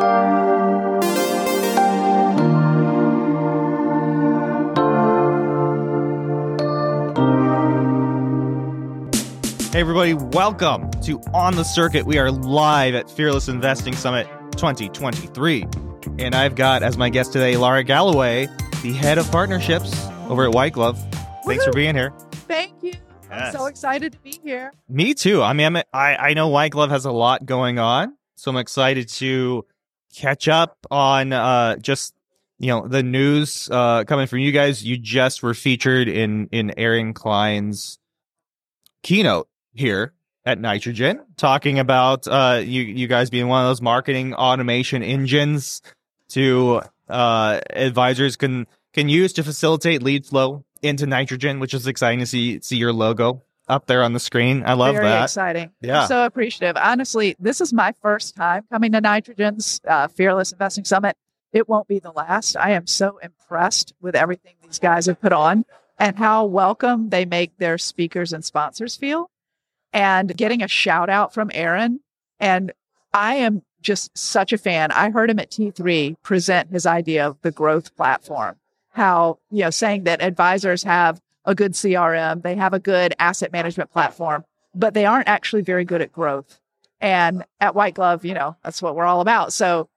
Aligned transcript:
Hey, 0.00 0.06
everybody, 9.74 10.14
welcome 10.14 10.90
to 11.02 11.20
On 11.34 11.54
the 11.54 11.64
Circuit. 11.64 12.06
We 12.06 12.16
are 12.16 12.30
live 12.30 12.94
at 12.94 13.10
Fearless 13.10 13.48
Investing 13.48 13.94
Summit 13.94 14.26
2023. 14.52 15.66
And 16.18 16.34
I've 16.34 16.54
got 16.54 16.82
as 16.82 16.96
my 16.96 17.10
guest 17.10 17.34
today 17.34 17.58
Lara 17.58 17.84
Galloway, 17.84 18.48
the 18.82 18.94
head 18.94 19.18
of 19.18 19.30
partnerships 19.30 19.92
over 20.28 20.46
at 20.46 20.52
White 20.52 20.72
Glove. 20.72 20.98
Thanks 21.44 21.66
for 21.66 21.72
being 21.72 21.94
here. 21.94 22.14
Thank 22.48 22.82
you. 22.82 22.94
I'm 23.30 23.52
so 23.52 23.66
excited 23.66 24.12
to 24.12 24.18
be 24.20 24.40
here. 24.42 24.72
Me 24.88 25.12
too. 25.12 25.42
I 25.42 25.52
mean, 25.52 25.76
I'm, 25.76 25.82
I 25.92 26.16
I 26.16 26.34
know 26.34 26.48
White 26.48 26.72
Glove 26.72 26.88
has 26.88 27.04
a 27.04 27.12
lot 27.12 27.44
going 27.44 27.78
on, 27.78 28.16
so 28.36 28.50
I'm 28.50 28.56
excited 28.56 29.10
to 29.10 29.66
catch 30.14 30.48
up 30.48 30.76
on 30.90 31.32
uh 31.32 31.76
just 31.76 32.14
you 32.58 32.68
know 32.68 32.86
the 32.86 33.02
news 33.02 33.68
uh 33.70 34.04
coming 34.04 34.26
from 34.26 34.40
you 34.40 34.52
guys. 34.52 34.84
You 34.84 34.96
just 34.96 35.42
were 35.42 35.54
featured 35.54 36.08
in 36.08 36.48
in 36.52 36.72
Aaron 36.78 37.14
Klein's 37.14 37.98
keynote 39.02 39.48
here 39.72 40.12
at 40.44 40.58
Nitrogen, 40.58 41.20
talking 41.36 41.78
about 41.78 42.26
uh 42.28 42.60
you 42.64 42.82
you 42.82 43.06
guys 43.06 43.30
being 43.30 43.48
one 43.48 43.62
of 43.62 43.68
those 43.68 43.82
marketing 43.82 44.34
automation 44.34 45.02
engines 45.02 45.82
to 46.30 46.82
uh 47.08 47.60
advisors 47.70 48.36
can 48.36 48.66
can 48.92 49.08
use 49.08 49.32
to 49.34 49.44
facilitate 49.44 50.02
lead 50.02 50.26
flow 50.26 50.64
into 50.82 51.06
Nitrogen, 51.06 51.60
which 51.60 51.74
is 51.74 51.86
exciting 51.86 52.20
to 52.20 52.26
see 52.26 52.60
see 52.60 52.76
your 52.76 52.92
logo 52.92 53.42
up 53.70 53.86
there 53.86 54.02
on 54.02 54.12
the 54.12 54.20
screen. 54.20 54.62
I 54.66 54.74
love 54.74 54.94
Very 54.94 55.06
that. 55.06 55.24
exciting. 55.24 55.70
Yeah. 55.80 56.02
I'm 56.02 56.08
so 56.08 56.26
appreciative. 56.26 56.76
Honestly, 56.76 57.36
this 57.38 57.60
is 57.60 57.72
my 57.72 57.94
first 58.02 58.36
time 58.36 58.64
coming 58.70 58.92
to 58.92 59.00
Nitrogen's 59.00 59.80
uh, 59.86 60.08
Fearless 60.08 60.52
Investing 60.52 60.84
Summit. 60.84 61.16
It 61.52 61.68
won't 61.68 61.88
be 61.88 61.98
the 61.98 62.12
last. 62.12 62.56
I 62.56 62.72
am 62.72 62.86
so 62.86 63.18
impressed 63.18 63.94
with 64.00 64.14
everything 64.14 64.54
these 64.62 64.78
guys 64.78 65.06
have 65.06 65.20
put 65.20 65.32
on 65.32 65.64
and 65.98 66.16
how 66.16 66.44
welcome 66.44 67.10
they 67.10 67.24
make 67.24 67.56
their 67.58 67.78
speakers 67.78 68.32
and 68.32 68.44
sponsors 68.44 68.96
feel. 68.96 69.30
And 69.92 70.36
getting 70.36 70.62
a 70.62 70.68
shout 70.68 71.10
out 71.10 71.34
from 71.34 71.50
Aaron. 71.52 72.00
And 72.38 72.72
I 73.12 73.36
am 73.36 73.62
just 73.82 74.16
such 74.16 74.52
a 74.52 74.58
fan. 74.58 74.92
I 74.92 75.10
heard 75.10 75.30
him 75.30 75.38
at 75.38 75.50
T3 75.50 76.16
present 76.22 76.70
his 76.70 76.86
idea 76.86 77.26
of 77.26 77.38
the 77.42 77.50
growth 77.50 77.96
platform. 77.96 78.56
How, 78.90 79.38
you 79.50 79.62
know, 79.62 79.70
saying 79.70 80.04
that 80.04 80.22
advisors 80.22 80.82
have 80.82 81.20
a 81.50 81.54
good 81.54 81.72
CRM, 81.72 82.42
they 82.42 82.54
have 82.54 82.72
a 82.72 82.78
good 82.78 83.14
asset 83.18 83.52
management 83.52 83.92
platform, 83.92 84.44
but 84.74 84.94
they 84.94 85.04
aren't 85.04 85.28
actually 85.28 85.62
very 85.62 85.84
good 85.84 86.00
at 86.00 86.12
growth. 86.12 86.60
And 87.00 87.44
at 87.60 87.74
White 87.74 87.94
Glove, 87.94 88.24
you 88.24 88.34
know, 88.34 88.56
that's 88.62 88.80
what 88.80 88.94
we're 88.94 89.04
all 89.04 89.20
about. 89.20 89.52
So 89.52 89.88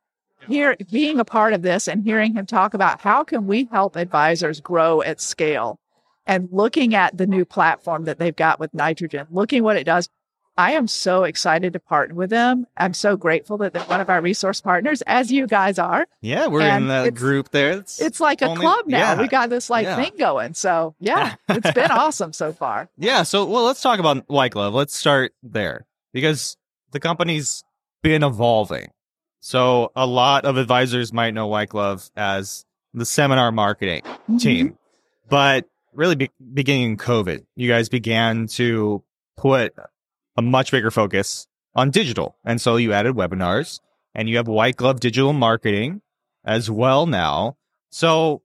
here 0.48 0.76
being 0.92 1.20
a 1.20 1.26
part 1.26 1.54
of 1.54 1.62
this 1.62 1.88
and 1.88 2.04
hearing 2.04 2.34
him 2.34 2.46
talk 2.46 2.74
about 2.74 3.02
how 3.02 3.24
can 3.24 3.46
we 3.46 3.66
help 3.66 3.96
advisors 3.96 4.60
grow 4.60 5.02
at 5.02 5.22
scale 5.22 5.80
and 6.26 6.50
looking 6.52 6.96
at 6.96 7.18
the 7.18 7.28
new 7.28 7.46
platform 7.46 8.06
that 8.06 8.18
they've 8.18 8.36
got 8.36 8.60
with 8.60 8.74
Nitrogen, 8.74 9.28
looking 9.30 9.64
what 9.64 9.78
it 9.78 9.84
does. 9.84 10.10
I 10.58 10.74
am 10.74 10.88
so 10.88 11.24
excited 11.24 11.74
to 11.74 11.80
partner 11.80 12.14
with 12.16 12.30
them. 12.30 12.68
I'm 12.78 12.94
so 12.94 13.18
grateful 13.18 13.58
that 13.58 13.74
they're 13.74 13.84
one 13.84 14.02
of 14.02 14.10
our 14.10 14.22
resource 14.22 14.62
partners, 14.62 15.02
as 15.08 15.32
you 15.32 15.48
guys 15.48 15.80
are. 15.80 16.06
Yeah, 16.22 16.48
we're 16.48 16.62
And 16.62 16.84
in 16.84 17.04
the 17.06 17.12
group 17.12 17.50
there. 17.50 17.72
It's, 17.72 18.00
It's 18.00 18.20
like 18.20 18.42
a 18.42 18.50
Only- 18.50 18.62
club 18.62 18.86
now. 18.86 18.98
yeah. 19.14 19.20
We 19.22 19.28
got 19.28 19.50
this 19.50 19.70
like 19.70 19.86
Yeah. 19.86 19.96
thing 19.96 20.12
going. 20.18 20.54
So 20.54 20.94
yeah, 21.00 21.36
it's 21.50 21.72
been 21.72 21.90
awesome 21.92 22.34
so 22.34 22.54
far. 22.54 22.90
yeah. 22.98 23.24
So, 23.24 23.46
well, 23.46 23.64
let's 23.64 23.82
talk 23.82 24.00
about 24.00 24.30
White 24.30 24.52
Glove. 24.52 24.74
Let's 24.74 24.96
start 24.96 25.34
there 25.42 25.86
because 26.14 26.56
the 26.92 27.00
company's 27.00 27.64
been 28.04 28.22
evolving. 28.24 28.92
So, 29.40 29.92
a 29.96 30.06
lot 30.06 30.46
of 30.46 30.56
advisors 30.58 31.12
might 31.12 31.34
know 31.34 31.48
White 31.48 31.70
Glove 31.70 32.10
as 32.16 32.64
the 32.94 33.06
seminar 33.06 33.52
marketing 33.52 34.04
mm-hmm. 34.04 34.38
team, 34.38 34.78
but 35.28 35.66
really, 35.94 36.16
be- 36.16 36.32
beginning 36.54 36.92
in 36.92 36.98
COVID, 36.98 37.44
you 37.56 37.68
guys 37.68 37.90
began 37.90 38.48
to 38.48 39.04
put 39.36 39.74
a 40.36 40.42
much 40.42 40.72
bigger 40.72 40.92
focus 40.92 41.48
on 41.76 41.92
digital, 41.92 42.38
and 42.46 42.62
so 42.62 42.76
you 42.76 42.94
added 42.94 43.16
webinars, 43.16 43.80
and 44.14 44.30
you 44.30 44.38
have 44.38 44.48
White 44.48 44.76
Glove 44.76 45.00
digital 45.00 45.34
marketing 45.34 46.02
as 46.46 46.70
well 46.70 47.06
now. 47.06 47.58
So, 47.90 48.42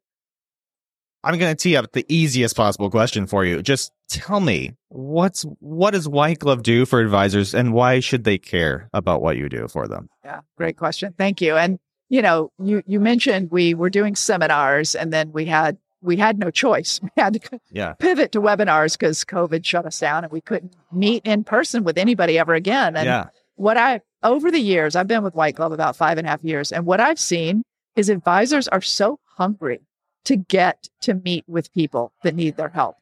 I'm 1.24 1.38
going 1.38 1.54
to 1.54 1.60
tee 1.60 1.76
up 1.76 1.92
the 1.92 2.06
easiest 2.08 2.56
possible 2.56 2.90
question 2.90 3.26
for 3.26 3.44
you. 3.44 3.60
Just 3.62 3.92
tell 4.08 4.40
me 4.40 4.74
what's 4.88 5.42
what 5.60 5.90
does 5.92 6.08
White 6.08 6.38
Glove 6.38 6.62
do 6.62 6.86
for 6.86 7.00
advisors, 7.00 7.54
and 7.54 7.72
why 7.72 8.00
should 8.00 8.24
they 8.24 8.38
care 8.38 8.88
about 8.92 9.20
what 9.20 9.36
you 9.36 9.48
do 9.48 9.68
for 9.68 9.88
them? 9.88 10.08
Yeah, 10.24 10.40
great 10.56 10.76
question. 10.76 11.14
Thank 11.18 11.40
you. 11.40 11.56
And 11.56 11.78
you 12.08 12.22
know, 12.22 12.50
you 12.58 12.82
you 12.86 13.00
mentioned 13.00 13.50
we 13.50 13.74
were 13.74 13.90
doing 13.90 14.16
seminars, 14.16 14.94
and 14.94 15.12
then 15.12 15.32
we 15.32 15.44
had 15.44 15.76
we 16.00 16.16
had 16.16 16.38
no 16.38 16.50
choice. 16.50 17.00
We 17.02 17.10
had 17.16 17.34
to 17.42 17.60
Yeah, 17.70 17.92
pivot 17.94 18.32
to 18.32 18.40
webinars 18.40 18.98
because 18.98 19.24
COVID 19.24 19.64
shut 19.64 19.86
us 19.86 19.98
down, 20.00 20.24
and 20.24 20.32
we 20.32 20.40
couldn't 20.40 20.74
meet 20.92 21.24
in 21.26 21.44
person 21.44 21.84
with 21.84 21.98
anybody 21.98 22.38
ever 22.38 22.54
again. 22.54 22.96
And 22.96 23.06
yeah, 23.06 23.26
what 23.56 23.76
I 23.76 24.00
over 24.22 24.50
the 24.50 24.60
years, 24.60 24.96
I've 24.96 25.06
been 25.08 25.22
with 25.22 25.34
White 25.34 25.54
Glove 25.56 25.72
about 25.72 25.96
five 25.96 26.18
and 26.18 26.26
a 26.26 26.30
half 26.30 26.42
years, 26.44 26.72
and 26.72 26.86
what 26.86 27.00
I've 27.00 27.18
seen 27.20 27.62
is 27.96 28.08
advisors 28.08 28.68
are 28.68 28.80
so 28.80 29.18
hungry 29.36 29.80
to 30.24 30.36
get 30.36 30.88
to 31.00 31.14
meet 31.14 31.44
with 31.48 31.72
people 31.72 32.12
that 32.22 32.34
need 32.34 32.56
their 32.56 32.68
help. 32.68 32.96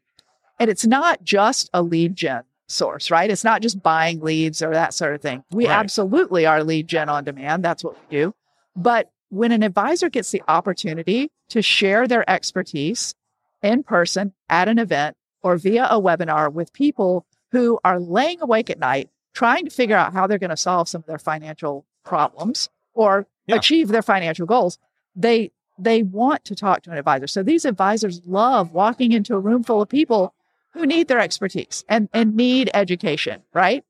And 0.59 0.71
it's 0.71 0.87
not 0.87 1.23
just 1.25 1.69
a 1.75 1.83
lead 1.83 2.15
gen 2.17 2.45
source, 2.69 3.11
right? 3.11 3.31
It's 3.31 3.45
not 3.45 3.63
just 3.63 3.83
buying 3.83 4.21
leads 4.21 4.63
or 4.63 4.73
that 4.73 4.95
sort 4.95 5.15
of 5.15 5.21
thing. 5.23 5.45
We 5.51 5.67
Right. 5.67 5.75
absolutely 5.75 6.47
are 6.47 6.63
lead 6.65 6.89
gen 6.89 7.09
on 7.09 7.25
demand. 7.25 7.65
That's 7.65 7.84
what 7.84 7.95
we 7.95 8.17
do. 8.17 8.34
But 8.75 9.11
when 9.36 9.52
an 9.52 9.62
advisor 9.62 10.08
gets 10.08 10.30
the 10.30 10.42
opportunity 10.48 11.30
to 11.50 11.62
share 11.62 12.06
their 12.08 12.28
expertise 12.28 13.14
in 13.62 13.82
person 13.82 14.32
at 14.48 14.69
an 14.69 14.78
event 14.78 15.16
or 15.42 15.56
via 15.56 15.86
a 15.91 16.00
webinar 16.00 16.52
with 16.52 16.72
people 16.72 17.26
who 17.52 17.78
are 17.84 18.00
laying 18.00 18.41
awake 18.41 18.70
at 18.70 18.78
night 18.78 19.08
trying 19.34 19.64
to 19.64 19.70
figure 19.70 19.97
out 19.97 20.12
how 20.12 20.26
they're 20.26 20.38
going 20.38 20.50
to 20.50 20.56
solve 20.56 20.88
some 20.88 21.00
of 21.00 21.06
their 21.06 21.19
financial 21.19 21.84
problems 22.04 22.69
or 22.94 23.26
Yeah. 23.47 23.56
achieve 23.56 23.88
their 23.88 24.02
financial 24.02 24.47
goals, 24.47 24.78
they 25.14 25.53
they 25.78 26.03
want 26.03 26.42
to 26.47 26.54
talk 26.56 26.82
to 26.82 26.91
an 26.91 26.97
advisor. 26.97 27.26
So 27.26 27.42
these 27.42 27.66
advisors 27.66 28.22
love 28.26 28.72
walking 28.72 29.12
into 29.12 29.34
a 29.34 29.38
room 29.38 29.62
full 29.62 29.82
of 29.82 29.91
people 29.91 30.32
who 30.72 30.86
need 30.86 31.06
their 31.08 31.18
expertise 31.20 31.84
and, 31.86 32.08
and 32.14 32.34
need 32.34 32.70
education, 32.72 33.42
right? 33.53 33.84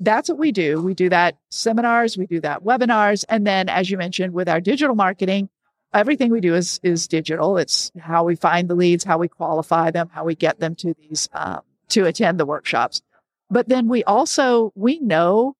That's 0.00 0.28
what 0.28 0.38
we 0.38 0.50
do. 0.50 0.80
We 0.80 0.94
do 0.94 1.10
that 1.10 1.36
seminars, 1.50 2.16
we 2.16 2.26
do 2.26 2.40
that 2.40 2.64
webinars. 2.64 3.24
And 3.28 3.46
then 3.46 3.68
as 3.68 3.90
you 3.90 3.98
mentioned, 3.98 4.32
with 4.32 4.48
our 4.48 4.60
digital 4.60 4.94
marketing, 4.94 5.50
everything 5.92 6.30
we 6.30 6.40
do 6.40 6.54
is 6.54 6.80
is 6.82 7.06
digital. 7.06 7.58
It's 7.58 7.92
how 8.00 8.24
we 8.24 8.34
find 8.34 8.68
the 8.68 8.74
leads, 8.74 9.04
how 9.04 9.18
we 9.18 9.28
qualify 9.28 9.90
them, 9.90 10.08
how 10.12 10.24
we 10.24 10.34
get 10.34 10.58
them 10.58 10.74
to 10.76 10.94
these 10.94 11.28
um, 11.32 11.60
to 11.90 12.06
attend 12.06 12.40
the 12.40 12.46
workshops. 12.46 13.02
But 13.50 13.68
then 13.68 13.88
we 13.88 14.02
also 14.04 14.72
we 14.74 15.00
know 15.00 15.54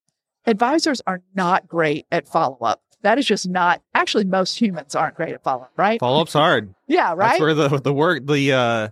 advisors 0.47 1.03
are 1.07 1.21
not 1.35 1.69
great 1.69 2.07
at 2.11 2.27
follow 2.27 2.59
up. 2.63 2.81
That 3.03 3.19
is 3.19 3.27
just 3.27 3.49
not 3.49 3.83
actually 3.95 4.25
most 4.25 4.61
humans 4.61 4.95
aren't 4.95 5.17
great 5.17 5.35
at 5.35 5.43
follow 5.43 5.63
up, 5.63 5.73
right? 5.77 6.01
follow 6.01 6.21
up's 6.23 6.33
hard. 6.33 6.75
Yeah, 6.87 7.15
right. 7.15 7.31
That's 7.31 7.41
where 7.41 7.55
the 7.55 7.69
the 7.79 7.93
work 7.93 8.27
the 8.27 8.53
uh 8.53 8.89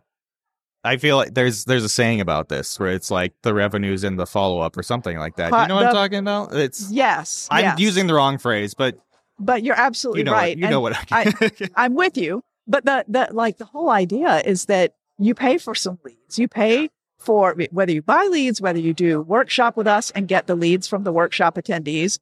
I 0.84 0.96
feel 0.96 1.16
like 1.16 1.34
there's 1.34 1.64
there's 1.64 1.84
a 1.84 1.88
saying 1.88 2.20
about 2.20 2.48
this 2.48 2.78
where 2.78 2.90
it's 2.90 3.10
like 3.10 3.34
the 3.42 3.52
revenues 3.52 4.04
in 4.04 4.16
the 4.16 4.26
follow 4.26 4.60
up 4.60 4.76
or 4.76 4.82
something 4.82 5.18
like 5.18 5.36
that. 5.36 5.52
You 5.52 5.68
know 5.68 5.74
what 5.74 5.86
I'm 5.86 5.92
talking 5.92 6.18
about? 6.18 6.54
It's 6.54 6.90
yes, 6.90 7.48
I'm 7.50 7.64
yes. 7.64 7.78
using 7.80 8.06
the 8.06 8.14
wrong 8.14 8.38
phrase, 8.38 8.74
but 8.74 8.98
but 9.38 9.62
you're 9.62 9.78
absolutely 9.78 10.20
you 10.20 10.24
know 10.24 10.32
right. 10.32 10.50
what, 10.50 10.58
you 10.58 10.64
And 10.64 10.70
know 10.70 10.80
what 10.80 11.12
I, 11.12 11.50
I'm 11.74 11.94
with 11.94 12.16
you. 12.16 12.42
But 12.66 12.84
the 12.84 13.04
the 13.08 13.28
like 13.32 13.58
the 13.58 13.64
whole 13.64 13.90
idea 13.90 14.40
is 14.44 14.66
that 14.66 14.94
you 15.18 15.34
pay 15.34 15.58
for 15.58 15.74
some 15.74 15.98
leads. 16.04 16.38
You 16.38 16.48
pay 16.48 16.90
for 17.18 17.56
whether 17.72 17.92
you 17.92 18.02
buy 18.02 18.28
leads, 18.30 18.60
whether 18.60 18.78
you 18.78 18.94
do 18.94 19.20
workshop 19.20 19.76
with 19.76 19.88
us 19.88 20.10
and 20.12 20.28
get 20.28 20.46
the 20.46 20.54
leads 20.54 20.86
from 20.86 21.02
the 21.02 21.12
workshop 21.12 21.56
attendees. 21.56 22.18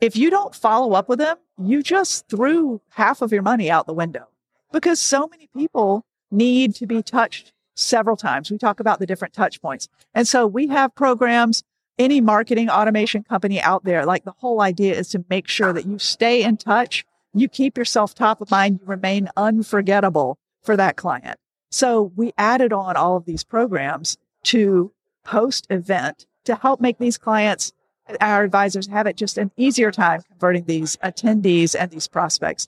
If 0.00 0.16
you 0.16 0.30
don't 0.30 0.54
follow 0.54 0.92
up 0.92 1.08
with 1.08 1.18
them, 1.18 1.38
you 1.58 1.82
just 1.82 2.28
threw 2.28 2.80
half 2.90 3.22
of 3.22 3.32
your 3.32 3.42
money 3.42 3.70
out 3.70 3.86
the 3.86 3.94
window 3.94 4.28
because 4.70 5.00
so 5.00 5.26
many 5.26 5.48
people 5.56 6.04
need 6.30 6.74
to 6.76 6.86
be 6.86 7.02
touched 7.02 7.52
several 7.76 8.16
times. 8.16 8.50
We 8.50 8.58
talk 8.58 8.80
about 8.80 8.98
the 8.98 9.06
different 9.06 9.34
touch 9.34 9.60
points. 9.62 9.88
And 10.14 10.26
so 10.26 10.46
we 10.46 10.66
have 10.68 10.94
programs, 10.94 11.62
any 11.98 12.20
marketing 12.20 12.68
automation 12.68 13.22
company 13.22 13.60
out 13.60 13.84
there, 13.84 14.04
like 14.04 14.24
the 14.24 14.34
whole 14.38 14.60
idea 14.60 14.94
is 14.94 15.08
to 15.10 15.24
make 15.30 15.46
sure 15.46 15.72
that 15.72 15.86
you 15.86 15.98
stay 15.98 16.42
in 16.42 16.56
touch, 16.56 17.04
you 17.32 17.48
keep 17.48 17.78
yourself 17.78 18.14
top 18.14 18.40
of 18.40 18.50
mind, 18.50 18.80
you 18.80 18.86
remain 18.86 19.28
unforgettable 19.36 20.38
for 20.62 20.76
that 20.76 20.96
client. 20.96 21.38
So 21.70 22.12
we 22.16 22.32
added 22.38 22.72
on 22.72 22.96
all 22.96 23.16
of 23.16 23.26
these 23.26 23.44
programs 23.44 24.16
to 24.44 24.92
post 25.24 25.66
event 25.70 26.26
to 26.44 26.54
help 26.54 26.80
make 26.80 26.98
these 26.98 27.18
clients, 27.18 27.72
our 28.20 28.44
advisors 28.44 28.86
have 28.86 29.06
it 29.06 29.16
just 29.16 29.36
an 29.36 29.50
easier 29.56 29.90
time 29.90 30.22
converting 30.22 30.64
these 30.64 30.96
attendees 30.98 31.74
and 31.78 31.90
these 31.90 32.08
prospects. 32.08 32.66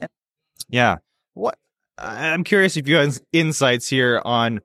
Yeah. 0.69 0.97
What 1.35 1.57
I'm 1.97 2.45
curious 2.45 2.77
if 2.77 2.89
you 2.89 2.97
have 2.97 3.21
insights 3.33 3.89
here 3.89 4.21
on 4.25 4.61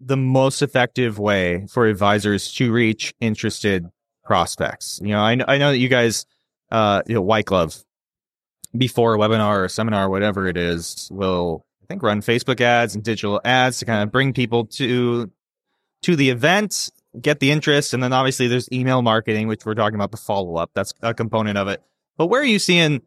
the 0.00 0.16
most 0.16 0.62
effective 0.62 1.18
way 1.18 1.66
for 1.70 1.86
advisors 1.86 2.52
to 2.54 2.72
reach 2.72 3.14
interested 3.20 3.86
prospects. 4.24 5.00
You 5.02 5.10
know, 5.10 5.20
I, 5.20 5.38
I 5.46 5.58
know 5.58 5.70
that 5.70 5.78
you 5.78 5.88
guys, 5.88 6.26
uh, 6.70 7.02
you 7.06 7.14
know, 7.14 7.22
White 7.22 7.46
Glove 7.46 7.82
before 8.76 9.14
a 9.14 9.18
webinar 9.18 9.64
or 9.64 9.68
seminar, 9.68 10.10
whatever 10.10 10.46
it 10.46 10.56
is, 10.56 11.08
will 11.10 11.64
I 11.82 11.86
think 11.86 12.02
run 12.02 12.20
Facebook 12.20 12.60
ads 12.60 12.94
and 12.94 13.02
digital 13.02 13.40
ads 13.44 13.78
to 13.78 13.84
kind 13.84 14.02
of 14.02 14.10
bring 14.10 14.32
people 14.32 14.66
to 14.66 15.30
to 16.02 16.16
the 16.16 16.30
event, 16.30 16.90
get 17.20 17.40
the 17.40 17.50
interest, 17.50 17.94
and 17.94 18.02
then 18.02 18.12
obviously 18.12 18.48
there's 18.48 18.70
email 18.70 19.02
marketing, 19.02 19.48
which 19.48 19.64
we're 19.64 19.74
talking 19.74 19.94
about 19.94 20.10
the 20.10 20.16
follow 20.16 20.56
up. 20.56 20.70
That's 20.74 20.92
a 21.02 21.14
component 21.14 21.56
of 21.56 21.68
it. 21.68 21.82
But 22.18 22.26
where 22.26 22.40
are 22.40 22.44
you 22.44 22.58
seeing 22.58 23.02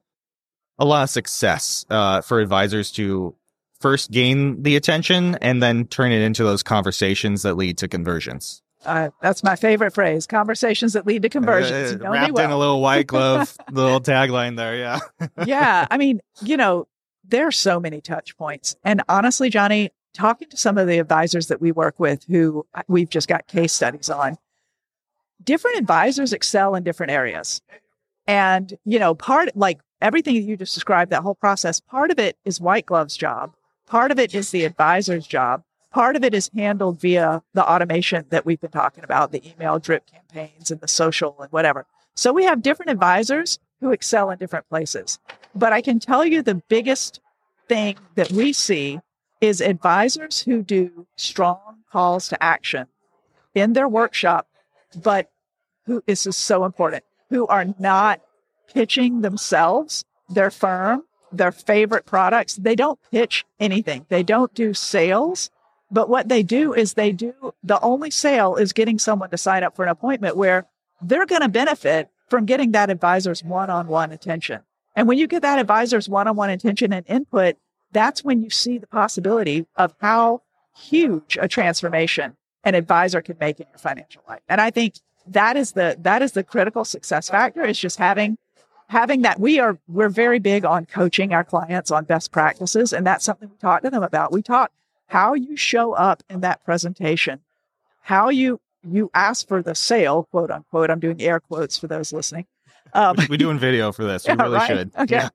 a 0.80 0.85
lot 0.85 1.03
of 1.03 1.09
success 1.09 1.85
uh, 1.89 2.21
for 2.21 2.39
advisors 2.39 2.92
to 2.94 3.35
first 3.79 4.11
gain 4.11 4.61
the 4.63 4.75
attention 4.75 5.35
and 5.35 5.61
then 5.61 5.87
turn 5.87 6.11
it 6.11 6.21
into 6.21 6.43
those 6.43 6.63
conversations 6.63 7.43
that 7.43 7.55
lead 7.55 7.77
to 7.79 7.87
conversions? 7.87 8.61
Uh, 8.85 9.09
that's 9.21 9.43
my 9.43 9.55
favorite 9.55 9.93
phrase: 9.93 10.25
conversations 10.25 10.93
that 10.93 11.05
lead 11.05 11.21
to 11.23 11.29
conversions. 11.29 12.01
Uh, 12.01 12.09
wrapped 12.09 12.33
well. 12.33 12.45
in 12.45 12.51
a 12.51 12.57
little 12.57 12.81
white 12.81 13.07
glove, 13.07 13.55
little 13.71 13.99
tagline 13.99 14.55
there. 14.55 14.77
Yeah. 14.77 14.99
yeah. 15.45 15.87
I 15.91 15.97
mean, 15.99 16.21
you 16.41 16.55
know, 16.55 16.87
there 17.29 17.47
are 17.47 17.51
so 17.51 17.79
many 17.79 18.01
touch 18.01 18.37
points. 18.37 18.75
And 18.83 19.03
honestly, 19.09 19.49
Johnny, 19.49 19.89
talking 20.13 20.49
to 20.49 20.57
some 20.57 20.77
of 20.77 20.87
the 20.87 20.99
advisors 20.99 21.47
that 21.47 21.61
we 21.61 21.71
work 21.71 21.99
with 21.99 22.23
who 22.25 22.65
we've 22.87 23.09
just 23.09 23.27
got 23.27 23.47
case 23.47 23.73
studies 23.73 24.09
on, 24.09 24.37
different 25.43 25.77
advisors 25.77 26.33
excel 26.33 26.75
in 26.75 26.83
different 26.83 27.11
areas. 27.11 27.61
And, 28.27 28.77
you 28.85 28.99
know, 28.99 29.15
part 29.15 29.55
like 29.55 29.79
everything 30.01 30.35
you 30.35 30.57
just 30.57 30.73
described, 30.73 31.11
that 31.11 31.23
whole 31.23 31.35
process, 31.35 31.79
part 31.79 32.11
of 32.11 32.19
it 32.19 32.37
is 32.45 32.61
White 32.61 32.85
Glove's 32.85 33.17
job. 33.17 33.53
Part 33.89 34.12
of 34.12 34.19
it 34.19 34.36
is 34.36 34.51
the 34.51 34.65
advisor's 34.65 35.25
job. 35.25 35.63
Part 35.91 36.15
of 36.15 36.24
it 36.24 36.36
is 36.36 36.51
handled 36.56 37.01
via 37.01 37.41
the 37.56 37.68
automation 37.68 38.25
that 38.30 38.45
we've 38.45 38.62
been 38.62 38.69
talking 38.69 39.03
about, 39.03 39.31
the 39.31 39.41
email 39.50 39.80
drip 39.80 40.03
campaigns 40.06 40.69
and 40.69 40.80
the 40.80 40.88
social 40.88 41.36
and 41.41 41.51
whatever. 41.51 41.88
So 42.15 42.31
we 42.31 42.44
have 42.44 42.62
different 42.62 42.91
advisors 42.91 43.57
who 43.80 43.91
excel 43.91 44.30
in 44.30 44.38
different 44.38 44.69
places. 44.69 45.18
But 45.56 45.74
I 45.74 45.81
can 45.81 46.00
tell 46.00 46.24
you 46.24 46.44
the 46.44 46.62
biggest 46.69 47.19
thing 47.68 47.97
that 48.13 48.31
we 48.31 48.53
see 48.53 49.00
is 49.41 49.59
advisors 49.59 50.44
who 50.44 50.62
do 50.62 51.07
strong 51.15 51.80
calls 51.92 52.27
to 52.30 52.44
action 52.44 52.85
in 53.56 53.74
their 53.74 53.88
workshop, 53.88 54.47
but 54.95 55.31
who 55.88 56.03
this 56.06 56.27
is 56.27 56.38
so 56.38 56.63
important, 56.63 57.03
who 57.31 57.47
are 57.47 57.65
not 57.80 58.21
pitching 58.71 59.21
themselves, 59.21 60.06
their 60.30 60.51
firm, 60.51 61.03
their 61.31 61.51
favorite 61.51 62.05
products. 62.05 62.55
They 62.55 62.75
don't 62.75 62.99
pitch 63.11 63.45
anything. 63.59 64.05
They 64.09 64.23
don't 64.23 64.53
do 64.53 64.73
sales. 64.73 65.49
But 65.91 66.09
what 66.09 66.29
they 66.29 66.43
do 66.43 66.73
is 66.73 66.93
they 66.93 67.11
do 67.11 67.53
the 67.63 67.79
only 67.81 68.11
sale 68.11 68.55
is 68.55 68.73
getting 68.73 68.99
someone 68.99 69.29
to 69.31 69.37
sign 69.37 69.63
up 69.63 69.75
for 69.75 69.83
an 69.83 69.89
appointment 69.89 70.37
where 70.37 70.67
they're 71.01 71.25
going 71.25 71.41
to 71.41 71.49
benefit 71.49 72.09
from 72.29 72.45
getting 72.45 72.71
that 72.71 72.89
advisor's 72.89 73.43
one 73.43 73.69
on 73.69 73.87
one 73.87 74.11
attention. 74.11 74.61
And 74.95 75.07
when 75.07 75.17
you 75.17 75.27
get 75.27 75.41
that 75.41 75.59
advisor's 75.59 76.07
one 76.07 76.27
on 76.27 76.35
one 76.35 76.49
attention 76.49 76.93
and 76.93 77.05
input, 77.07 77.55
that's 77.91 78.23
when 78.23 78.41
you 78.43 78.49
see 78.49 78.77
the 78.77 78.87
possibility 78.87 79.65
of 79.75 79.95
how 79.99 80.43
huge 80.77 81.37
a 81.41 81.47
transformation 81.47 82.35
an 82.63 82.75
advisor 82.75 83.21
can 83.21 83.37
make 83.39 83.59
in 83.59 83.67
your 83.69 83.79
financial 83.79 84.21
life. 84.27 84.41
And 84.47 84.61
I 84.61 84.69
think 84.69 84.95
that 85.25 85.57
is 85.57 85.73
the 85.73 85.95
that 85.99 86.21
is 86.21 86.33
the 86.33 86.43
critical 86.43 86.85
success 86.85 87.29
factor 87.29 87.63
is 87.63 87.79
just 87.79 87.97
having 87.97 88.37
having 88.89 89.21
that 89.21 89.39
we 89.39 89.59
are 89.59 89.77
we're 89.88 90.09
very 90.09 90.39
big 90.39 90.65
on 90.65 90.86
coaching 90.86 91.31
our 91.31 91.44
clients 91.44 91.91
on 91.91 92.03
best 92.06 92.31
practices 92.31 92.91
and 92.91 93.06
that's 93.06 93.24
something 93.24 93.50
we 93.50 93.57
talk 93.57 93.83
to 93.83 93.89
them 93.89 94.03
about. 94.03 94.31
We 94.31 94.41
talk 94.41 94.71
how 95.07 95.33
you 95.33 95.56
show 95.56 95.94
up 95.94 96.24
in 96.30 96.41
that 96.41 96.63
presentation, 96.65 97.39
how 98.01 98.30
you 98.30 98.59
you 98.83 99.12
ask 99.13 99.47
for 99.47 99.62
the 99.62 99.75
sale, 99.75 100.24
quote 100.31 100.51
unquote. 100.51 100.89
I'm 100.89 101.00
doing 101.00 101.21
air 101.21 101.39
quotes 101.39 101.77
for 101.77 101.88
those 101.88 102.12
listening. 102.12 102.45
Um, 102.94 103.15
We're 103.30 103.38
doing 103.38 103.59
video 103.59 103.91
for 103.91 104.03
this. 104.03 104.27
We 104.27 104.33
yeah, 104.38 104.41
really 104.41 104.56
right? 104.56 104.68
should. 104.68 104.92
Okay. 104.97 105.15
Yeah. 105.15 105.30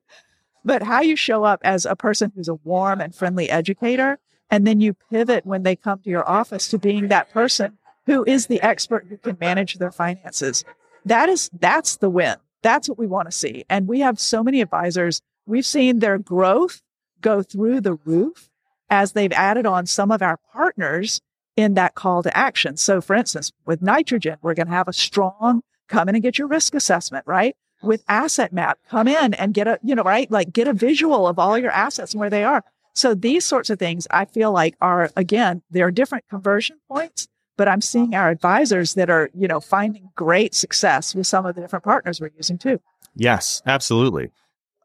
But 0.65 0.81
how 0.83 1.01
you 1.01 1.15
show 1.15 1.43
up 1.43 1.61
as 1.63 1.85
a 1.85 1.95
person 1.95 2.31
who's 2.35 2.49
a 2.49 2.55
warm 2.55 2.99
and 2.99 3.13
friendly 3.13 3.49
educator, 3.49 4.19
and 4.49 4.65
then 4.65 4.81
you 4.81 4.95
pivot 5.11 5.45
when 5.45 5.63
they 5.63 5.75
come 5.75 5.99
to 5.99 6.09
your 6.09 6.27
office 6.27 6.67
to 6.69 6.79
being 6.79 7.07
that 7.07 7.31
person 7.31 7.77
who 8.07 8.23
is 8.25 8.47
the 8.47 8.61
expert 8.61 9.05
who 9.07 9.17
can 9.17 9.37
manage 9.39 9.75
their 9.75 9.91
finances. 9.91 10.65
That 11.05 11.29
is, 11.29 11.51
that's 11.53 11.97
the 11.97 12.09
win. 12.09 12.35
That's 12.65 12.89
what 12.89 12.97
we 12.97 13.05
want 13.05 13.27
to 13.27 13.31
see. 13.31 13.63
And 13.69 13.87
we 13.87 13.99
have 13.99 14.19
so 14.19 14.43
many 14.43 14.59
advisors. 14.59 15.21
We've 15.45 15.65
seen 15.65 15.99
their 15.99 16.17
growth 16.17 16.81
go 17.21 17.43
through 17.43 17.81
the 17.81 17.93
roof 17.93 18.49
as 18.89 19.11
they've 19.11 19.31
added 19.31 19.67
on 19.67 19.85
some 19.85 20.11
of 20.11 20.23
our 20.23 20.39
partners 20.51 21.21
in 21.55 21.75
that 21.75 21.93
call 21.93 22.23
to 22.23 22.35
action. 22.35 22.75
So 22.75 23.01
for 23.01 23.15
instance, 23.15 23.51
with 23.67 23.83
Nitrogen, 23.83 24.37
we're 24.41 24.55
going 24.55 24.65
to 24.65 24.73
have 24.73 24.87
a 24.87 24.93
strong 24.93 25.61
come 25.89 26.09
in 26.09 26.15
and 26.15 26.23
get 26.23 26.39
your 26.39 26.47
risk 26.47 26.73
assessment, 26.73 27.27
right? 27.27 27.55
With 27.83 28.03
Asset-Map, 28.07 28.79
come 28.89 29.07
in 29.07 29.35
and 29.35 29.53
get 29.53 29.67
a, 29.67 29.77
you 29.83 29.93
know, 29.93 30.01
right? 30.01 30.29
Like 30.31 30.51
get 30.51 30.67
a 30.67 30.73
visual 30.73 31.27
of 31.27 31.37
all 31.37 31.59
your 31.59 31.69
assets 31.69 32.13
and 32.13 32.19
where 32.19 32.31
they 32.31 32.43
are. 32.43 32.63
So 32.95 33.13
these 33.13 33.45
sorts 33.45 33.69
of 33.69 33.77
things 33.77 34.07
I 34.09 34.25
feel 34.25 34.51
like 34.51 34.75
are, 34.81 35.11
again, 35.15 35.61
there 35.69 35.85
are 35.85 35.91
different 35.91 36.27
conversion 36.29 36.79
points, 36.89 37.27
but 37.57 37.67
I'm 37.67 37.81
seeing 37.81 38.15
our 38.15 38.29
advisors 38.29 38.93
that 38.95 39.09
are, 39.09 39.29
you 39.33 39.47
know, 39.47 39.59
finding 39.59 40.09
great 40.15 40.53
success 40.53 41.15
with 41.15 41.27
some 41.27 41.45
of 41.45 41.55
the 41.55 41.61
different 41.61 41.85
partners 41.85 42.19
we're 42.19 42.31
using 42.35 42.57
too. 42.57 42.79
Yes, 43.15 43.61
absolutely. 43.65 44.31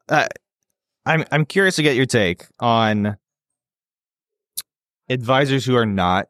Uh, 0.07 0.27
I'm 1.05 1.25
I'm 1.31 1.45
curious 1.45 1.75
to 1.77 1.83
get 1.83 1.95
your 1.95 2.05
take 2.05 2.45
on 2.59 3.17
advisors 5.09 5.65
who 5.65 5.75
are 5.75 5.85
not 5.85 6.29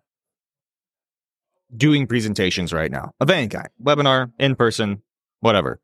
doing 1.76 2.08
presentations 2.08 2.74
right 2.74 2.92
now 2.92 3.12
of 3.20 3.30
any 3.30 3.48
kind, 3.48 3.70
webinar, 3.82 4.32
in 4.40 4.56
person, 4.56 5.02
whatever. 5.40 5.80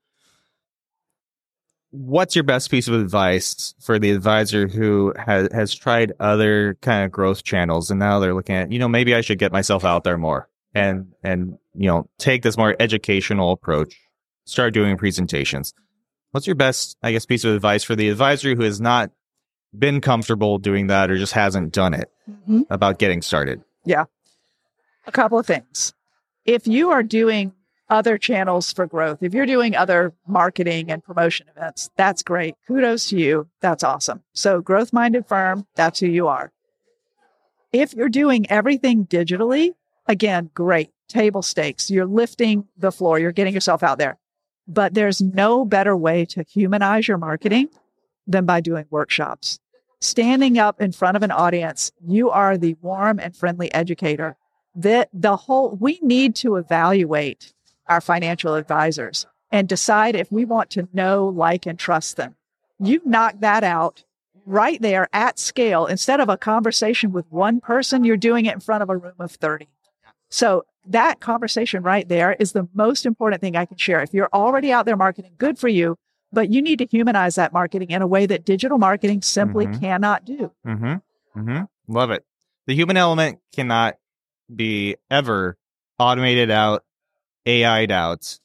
What's 1.92 2.36
your 2.36 2.44
best 2.44 2.70
piece 2.70 2.88
of 2.88 2.94
advice 2.94 3.74
for 3.80 3.98
the 3.98 4.12
advisor 4.12 4.68
who 4.68 5.14
has 5.18 5.50
has 5.52 5.74
tried 5.74 6.14
other 6.20 6.78
kind 6.82 7.06
of 7.06 7.12
growth 7.12 7.44
channels 7.44 7.90
and 7.90 8.00
now 8.00 8.20
they're 8.20 8.34
looking 8.34 8.56
at, 8.56 8.72
you 8.72 8.80
know, 8.80 8.90
maybe 8.90 9.16
I 9.16 9.22
should 9.22 9.40
get 9.40 9.52
myself 9.52 9.86
out 9.86 10.04
there 10.04 10.18
more 10.18 10.50
and 10.78 11.14
and 11.24 11.58
you 11.74 11.88
know 11.88 12.10
take 12.18 12.44
this 12.44 12.58
more 12.58 12.76
educational 12.80 13.52
approach 13.52 14.00
start 14.46 14.74
doing 14.74 14.98
presentations. 14.98 15.74
What's 16.32 16.46
your 16.46 16.56
best 16.56 16.98
i 17.04 17.12
guess 17.12 17.26
piece 17.26 17.44
of 17.44 17.56
advice 17.56 17.84
for 17.84 17.96
the 17.96 18.10
advisor 18.10 18.56
who 18.56 18.64
has 18.64 18.80
not 18.80 19.12
been 19.78 20.02
comfortable 20.02 20.58
doing 20.58 20.88
that 20.88 21.12
or 21.12 21.18
just 21.18 21.34
hasn't 21.34 21.74
done 21.74 21.94
it 21.94 22.12
mm-hmm. 22.30 22.62
about 22.70 23.00
getting 23.00 23.22
started? 23.22 23.64
Yeah. 23.86 24.06
A 25.06 25.12
couple 25.12 25.40
of 25.40 25.46
things. 25.46 25.94
If 26.46 26.68
you 26.68 26.92
are 26.92 27.04
doing 27.04 27.54
other 27.90 28.18
channels 28.18 28.72
for 28.74 28.86
growth 28.86 29.22
if 29.22 29.34
you're 29.34 29.46
doing 29.46 29.76
other 29.76 30.14
marketing 30.28 30.92
and 30.92 31.04
promotion 31.04 31.48
events 31.56 31.90
that's 31.96 32.22
great 32.24 32.56
kudos 32.68 33.10
to 33.10 33.18
you 33.18 33.48
that's 33.62 33.84
awesome 33.84 34.22
so 34.34 34.62
growth 34.62 34.92
minded 34.92 35.26
firm 35.26 35.66
that's 35.76 36.00
who 36.00 36.08
you 36.08 36.28
are 36.28 36.52
if 37.72 37.94
you're 37.94 38.10
doing 38.10 38.50
everything 38.50 39.06
digitally 39.06 39.74
Again, 40.08 40.50
great 40.54 40.90
table 41.10 41.42
stakes. 41.42 41.92
You're 41.92 42.06
lifting 42.06 42.68
the 42.78 42.92
floor. 42.92 43.20
You're 43.20 43.32
getting 43.32 43.54
yourself 43.54 43.84
out 43.84 43.98
there. 43.98 44.18
But 44.68 44.94
there's 44.94 45.22
no 45.22 45.66
better 45.66 45.96
way 45.96 46.26
to 46.26 46.44
humanize 46.44 47.08
your 47.08 47.18
marketing 47.18 47.70
than 48.26 48.46
by 48.46 48.62
doing 48.62 48.86
workshops. 48.90 49.60
Standing 50.00 50.58
up 50.58 50.82
in 50.82 50.92
front 50.92 51.18
of 51.18 51.24
an 51.24 51.32
audience, 51.32 51.92
you 52.06 52.30
are 52.30 52.58
the 52.58 52.76
warm 52.82 53.20
and 53.20 53.36
friendly 53.36 53.74
educator. 53.74 54.38
That 54.76 55.10
the 55.12 55.36
whole, 55.36 55.76
we 55.76 56.00
need 56.02 56.36
to 56.38 56.56
evaluate 56.56 57.54
our 57.90 58.02
financial 58.02 58.56
advisors 58.56 59.26
and 59.52 59.68
decide 59.68 60.16
if 60.16 60.32
we 60.32 60.46
want 60.46 60.70
to 60.72 60.88
know, 60.94 61.28
like, 61.28 61.66
and 61.66 61.80
trust 61.80 62.18
them. 62.18 62.36
You 62.80 63.02
knock 63.06 63.36
that 63.40 63.64
out 63.64 64.04
right 64.46 64.82
there 64.82 65.08
at 65.14 65.40
scale. 65.40 65.86
Instead 65.86 66.20
of 66.20 66.30
a 66.30 66.38
conversation 66.38 67.12
with 67.12 67.26
one 67.32 67.60
person, 67.60 68.04
you're 68.04 68.18
doing 68.18 68.46
it 68.46 68.54
in 68.54 68.60
front 68.60 68.84
of 68.84 68.90
a 68.90 68.98
room 68.98 69.14
of 69.20 69.32
30. 69.32 69.68
So 70.30 70.66
that 70.86 71.20
conversation 71.20 71.84
right 71.84 72.08
there 72.08 72.34
is 72.40 72.54
the 72.54 72.68
most 72.74 73.06
important 73.06 73.42
thing 73.42 73.56
I 73.56 73.66
can 73.66 73.78
share. 73.78 74.02
If 74.02 74.14
you're 74.14 74.30
already 74.34 74.72
out 74.72 74.86
there 74.86 74.98
marketing, 74.98 75.34
good 75.38 75.58
for 75.58 75.68
you, 75.68 75.98
but 76.32 76.50
you 76.50 76.62
need 76.62 76.80
to 76.80 76.86
humanize 76.86 77.36
that 77.36 77.54
marketing 77.54 77.92
in 77.92 78.02
a 78.02 78.08
way 78.08 78.26
that 78.26 78.46
digital 78.46 78.78
marketing 78.78 79.22
simply 79.22 79.66
mm-hmm. 79.66 79.80
cannot 79.80 80.26
do. 80.26 80.52
Mm-hmm. 80.66 81.40
Mm-hmm. 81.40 81.64
Love 81.94 82.12
it. 82.12 82.26
The 82.68 82.76
human 82.76 82.98
element 82.98 83.40
cannot 83.54 83.96
be 84.54 84.96
ever 85.10 85.58
automated 86.00 86.52
out, 86.52 86.84
AI'd 87.48 87.92
out, 87.92 88.40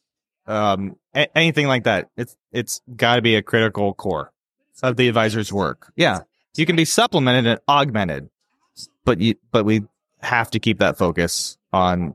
um, 0.46 0.96
a- 1.14 1.36
anything 1.36 1.66
like 1.66 1.84
that. 1.84 2.10
It's 2.16 2.36
it's 2.52 2.80
got 2.96 3.16
to 3.16 3.22
be 3.22 3.36
a 3.36 3.42
critical 3.42 3.94
core 3.94 4.32
of 4.82 4.96
the 4.96 5.08
advisor's 5.08 5.52
work. 5.52 5.92
Yeah, 5.96 6.20
you 6.56 6.66
can 6.66 6.76
be 6.76 6.84
supplemented 6.84 7.46
and 7.46 7.60
augmented, 7.68 8.30
but 9.04 9.20
you 9.20 9.34
but 9.50 9.64
we 9.64 9.82
have 10.20 10.50
to 10.52 10.58
keep 10.58 10.78
that 10.78 10.96
focus 10.96 11.58
on 11.72 12.14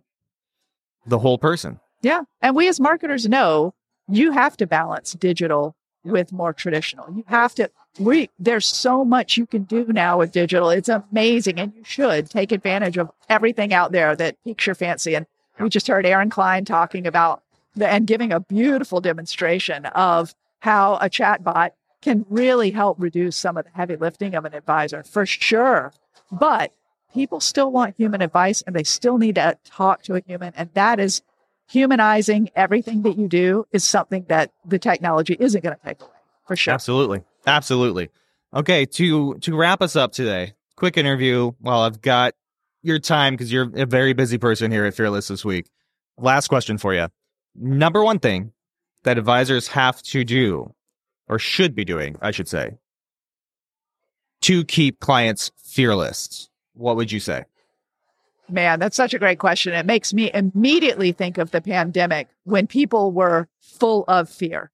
the 1.06 1.20
whole 1.20 1.38
person. 1.38 1.80
Yeah. 2.02 2.24
And 2.42 2.56
we 2.56 2.68
as 2.68 2.80
marketers 2.80 3.28
know 3.28 3.74
you 4.08 4.32
have 4.32 4.56
to 4.58 4.68
balance 4.68 5.14
digital 5.14 5.76
with 6.04 6.32
more 6.32 6.54
traditional. 6.54 7.12
You 7.14 7.24
have 7.28 7.54
to 7.56 7.70
we 8.00 8.30
there's 8.40 8.66
so 8.66 9.04
much 9.04 9.38
you 9.38 9.46
can 9.46 9.64
do 9.64 9.86
now 9.88 10.20
with 10.20 10.32
digital. 10.32 10.70
It's 10.70 10.90
amazing 10.90 11.60
and 11.60 11.74
you 11.74 11.84
should 11.84 12.30
take 12.30 12.52
advantage 12.52 12.98
of 12.98 13.12
everything 13.30 13.74
out 13.74 13.92
there 13.92 14.16
that 14.16 14.42
piques 14.44 14.66
your 14.66 14.76
fancy. 14.76 15.16
And 15.16 15.26
we 15.60 15.70
just 15.70 15.88
heard 15.88 16.06
Aaron 16.06 16.30
Klein 16.30 16.66
talking 16.66 17.08
about 17.08 17.44
the, 17.76 17.88
and 17.88 18.08
giving 18.08 18.32
a 18.32 18.40
beautiful 18.40 19.02
demonstration 19.02 19.86
of 19.88 20.36
how 20.60 20.96
a 20.96 21.10
chatbot 21.10 21.72
can 22.02 22.26
really 22.30 22.72
help 22.72 22.98
reduce 23.00 23.36
some 23.36 23.58
of 23.58 23.66
the 23.66 23.72
heavy 23.72 23.96
lifting 23.96 24.36
of 24.36 24.46
an 24.46 24.54
advisor 24.54 25.04
for 25.04 25.26
sure. 25.26 25.94
But 26.32 26.72
people 27.14 27.40
still 27.40 27.72
want 27.72 27.96
human 27.98 28.22
advice 28.22 28.62
and 28.64 28.76
they 28.76 28.84
still 28.84 29.18
need 29.18 29.36
to 29.36 29.58
talk 29.66 30.04
to 30.04 30.16
a 30.16 30.22
human. 30.26 30.54
And 30.56 30.70
that 30.74 31.00
is 31.00 31.22
humanizing 31.70 32.50
everything 32.56 33.02
that 33.04 33.18
you 33.18 33.28
do 33.28 33.66
is 33.72 33.84
something 33.84 34.26
that 34.30 34.52
the 34.66 34.80
technology 34.80 35.36
isn't 35.40 35.64
going 35.64 35.76
to 35.76 35.86
take 35.86 36.02
away 36.02 36.12
for 36.46 36.56
sure. 36.56 36.74
Absolutely. 36.74 37.24
Absolutely. 37.46 38.10
Okay, 38.54 38.86
to 38.86 39.36
to 39.36 39.56
wrap 39.56 39.82
us 39.82 39.96
up 39.96 40.14
today, 40.14 40.54
quick 40.76 40.98
interview. 40.98 41.52
Well, 41.62 41.82
I've 41.82 42.02
got 42.02 42.34
your 42.84 43.00
time 43.00 43.34
because 43.34 43.52
you're 43.52 43.72
a 43.76 43.86
very 43.86 44.14
busy 44.14 44.38
person 44.38 44.72
here 44.72 44.86
at 44.86 44.94
Fearless 44.94 45.28
this 45.28 45.44
week. 45.44 45.68
Last 46.18 46.48
question 46.48 46.78
for 46.78 46.94
you. 46.94 47.08
Number 47.56 48.04
one 48.04 48.20
thing 48.20 48.52
that 49.04 49.18
advisors 49.18 49.68
have 49.68 50.02
to 50.04 50.24
do, 50.24 50.74
or 51.28 51.40
should 51.40 51.76
be 51.76 51.86
doing, 51.86 52.18
I 52.22 52.32
should 52.32 52.48
say, 52.48 52.78
to 54.42 54.64
keep 54.66 55.00
clients 55.00 55.52
fearless. 55.58 56.50
What 56.74 56.96
would 56.96 57.12
you 57.12 57.20
say? 57.20 57.46
Man, 58.50 58.80
that's 58.80 58.96
such 58.96 59.14
a 59.14 59.20
great 59.20 59.40
question. 59.40 59.74
It 59.74 59.86
makes 59.86 60.14
me 60.14 60.32
immediately 60.34 61.12
think 61.12 61.38
of 61.38 61.52
the 61.52 61.62
pandemic 61.62 62.30
when 62.44 62.66
people 62.66 63.12
were 63.12 63.48
full 63.60 64.06
of 64.08 64.30
fear. 64.30 64.72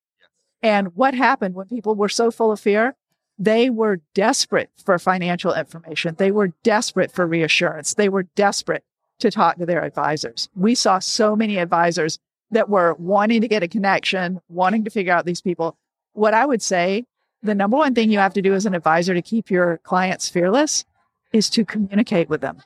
And 0.62 0.96
what 0.96 1.14
happened 1.14 1.56
when 1.56 1.68
people 1.68 1.96
were 1.96 2.10
so 2.10 2.30
full 2.30 2.52
of 2.52 2.60
fear? 2.60 2.96
They 3.44 3.70
were 3.70 4.00
desperate 4.14 4.70
for 4.86 4.98
financial 4.98 5.54
information. 5.54 6.16
They 6.18 6.32
were 6.32 6.54
desperate 6.64 7.12
for 7.12 7.28
reassurance. 7.28 7.96
They 7.96 8.08
were 8.08 8.24
desperate 8.24 8.86
to 9.20 9.30
talk 9.30 9.58
to 9.58 9.66
their 9.66 9.84
advisors. 9.84 10.48
We 10.56 10.76
saw 10.76 11.00
so 11.00 11.36
many 11.36 11.58
advisors 11.58 12.20
that 12.52 12.70
were 12.70 12.94
wanting 12.94 13.42
to 13.42 13.50
get 13.50 13.62
a 13.62 13.68
connection, 13.68 14.40
wanting 14.48 14.86
to 14.86 14.90
figure 14.90 15.12
out 15.12 15.26
these 15.26 15.42
people. 15.42 15.78
What 16.14 16.34
I 16.34 16.46
would 16.46 16.62
say, 16.62 17.04
the 17.42 17.54
number 17.54 17.76
one 17.76 17.94
thing 17.94 18.10
you 18.10 18.20
have 18.20 18.34
to 18.36 18.42
do 18.42 18.54
as 18.54 18.66
an 18.66 18.76
advisor 18.76 19.14
to 19.14 19.22
keep 19.22 19.52
your 19.52 19.78
clients 19.80 20.30
fearless 20.30 20.86
is 21.34 21.50
to 21.50 21.66
communicate 21.66 22.30
with 22.30 22.40
them 22.40 22.62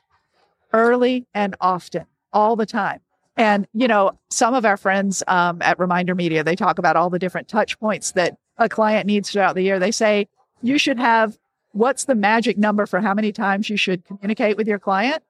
early 0.72 1.26
and 1.34 1.56
often, 1.60 2.06
all 2.32 2.54
the 2.54 2.66
time. 2.66 3.00
And, 3.36 3.66
you 3.72 3.88
know, 3.88 4.16
some 4.30 4.54
of 4.54 4.64
our 4.64 4.76
friends 4.76 5.24
um, 5.26 5.60
at 5.60 5.80
Reminder 5.80 6.14
Media, 6.14 6.44
they 6.44 6.54
talk 6.54 6.78
about 6.78 6.94
all 6.94 7.10
the 7.10 7.18
different 7.18 7.48
touch 7.48 7.80
points 7.80 8.12
that 8.12 8.36
a 8.58 8.68
client 8.68 9.06
needs 9.06 9.32
throughout 9.32 9.56
the 9.56 9.62
year. 9.62 9.80
They 9.80 9.90
say 9.90 10.28
you 10.62 10.78
should 10.78 10.98
have 10.98 11.38
what's 11.72 12.04
the 12.04 12.14
magic 12.14 12.58
number 12.58 12.86
for 12.86 13.00
how 13.00 13.14
many 13.14 13.32
times 13.32 13.70
you 13.70 13.76
should 13.76 14.04
communicate 14.04 14.56
with 14.56 14.66
your 14.66 14.78
client? 14.78 15.22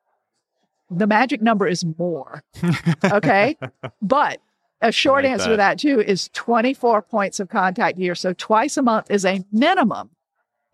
The 0.90 1.06
magic 1.06 1.42
number 1.42 1.66
is 1.66 1.85
more. 1.99 2.42
Okay. 3.04 3.56
but 4.02 4.40
a 4.80 4.92
short 4.92 5.25
like 5.25 5.32
answer 5.32 5.56
that. 5.56 5.78
to 5.78 5.88
that 5.92 5.97
too 5.97 6.00
is 6.00 6.30
24 6.32 7.02
points 7.02 7.40
of 7.40 7.49
contact 7.49 7.99
a 7.99 8.00
year. 8.00 8.14
So 8.14 8.32
twice 8.32 8.76
a 8.76 8.82
month 8.82 9.11
is 9.11 9.25
a 9.25 9.44
minimum. 9.52 10.11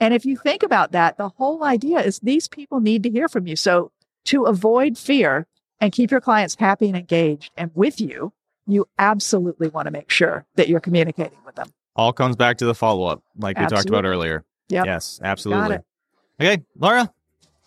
And 0.00 0.12
if 0.12 0.26
you 0.26 0.36
think 0.36 0.62
about 0.62 0.92
that, 0.92 1.16
the 1.16 1.30
whole 1.30 1.64
idea 1.64 2.00
is 2.00 2.18
these 2.20 2.48
people 2.48 2.80
need 2.80 3.02
to 3.04 3.10
hear 3.10 3.28
from 3.28 3.46
you. 3.46 3.56
So 3.56 3.92
to 4.26 4.44
avoid 4.44 4.98
fear 4.98 5.46
and 5.80 5.92
keep 5.92 6.10
your 6.10 6.20
clients 6.20 6.56
happy 6.56 6.88
and 6.88 6.96
engaged 6.96 7.52
and 7.56 7.70
with 7.74 8.00
you, 8.00 8.32
you 8.66 8.86
absolutely 8.98 9.68
want 9.68 9.86
to 9.86 9.90
make 9.90 10.10
sure 10.10 10.46
that 10.56 10.68
you're 10.68 10.80
communicating 10.80 11.38
with 11.44 11.54
them. 11.54 11.70
All 11.96 12.12
comes 12.12 12.36
back 12.36 12.58
to 12.58 12.66
the 12.66 12.74
follow 12.74 13.06
up, 13.06 13.22
like 13.38 13.58
we 13.58 13.66
talked 13.66 13.88
about 13.88 14.04
earlier. 14.04 14.44
Yep. 14.68 14.86
Yes, 14.86 15.20
absolutely. 15.22 15.78
Okay, 16.40 16.64
Lara, 16.76 17.12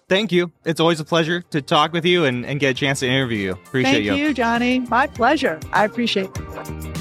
thank 0.09 0.31
you. 0.31 0.51
It's 0.65 0.79
always 0.79 0.99
a 0.99 1.05
pleasure 1.05 1.41
to 1.51 1.61
talk 1.61 1.93
with 1.93 2.05
you 2.05 2.25
and, 2.25 2.45
and 2.45 2.59
get 2.59 2.71
a 2.71 2.73
chance 2.73 2.99
to 2.99 3.07
interview 3.07 3.37
you. 3.37 3.51
Appreciate 3.53 3.93
Thank 3.93 4.05
you. 4.05 4.15
you, 4.15 4.33
Johnny. 4.33 4.79
My 4.79 5.07
pleasure. 5.07 5.59
I 5.71 5.85
appreciate 5.85 6.29
it. 6.35 6.97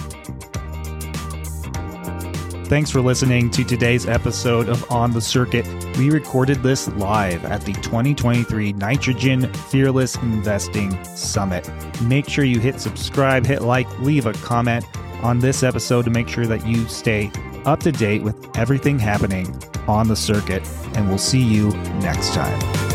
Thanks 2.67 2.91
for 2.91 3.01
listening 3.01 3.51
to 3.53 3.63
today's 3.63 4.07
episode 4.07 4.69
of 4.69 4.91
On 4.91 5.13
the 5.13 5.21
Circuit. 5.21 5.65
We 5.99 6.11
recorded 6.11 6.65
this 6.65 6.89
live 6.89 7.45
at 7.45 7.63
the 7.63 7.73
2023 7.75 8.73
Nitrogen 8.73 9.53
Fearless 9.53 10.17
Investing 10.17 11.03
Summit. 11.05 11.71
Make 12.03 12.29
sure 12.29 12.45
you 12.45 12.59
hit 12.59 12.81
subscribe, 12.81 13.47
hit 13.47 13.63
like, 13.63 13.89
leave 14.01 14.27
a 14.27 14.33
comment 14.33 14.85
on 15.23 15.39
this 15.39 15.63
episode 15.63 16.05
to 16.05 16.11
make 16.11 16.29
sure 16.29 16.47
that 16.47 16.67
you 16.67 16.87
stay 16.87 17.31
up 17.65 17.81
to 17.81 17.93
date 17.93 18.23
with 18.23 18.57
everything 18.57 18.99
happening 18.99 19.61
on 19.89 20.09
the 20.09 20.17
circuit. 20.17 20.67
And 20.95 21.09
we'll 21.09 21.19
see 21.19 21.43
you 21.43 21.71
next 22.01 22.35
time. 22.35 22.86